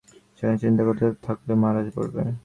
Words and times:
সেখানে 0.37 0.57
চিন্তা 0.63 0.83
করতে 0.87 1.05
থাকলে, 1.23 1.53
মারা 1.63 1.81
পড়বে। 1.95 2.21